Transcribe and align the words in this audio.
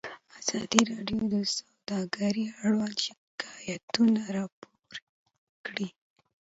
ازادي 0.39 0.81
راډیو 0.91 1.19
د 1.33 1.35
سوداګري 1.57 2.45
اړوند 2.63 2.97
شکایتونه 3.05 4.21
راپور 4.37 4.95
کړي. 5.65 5.87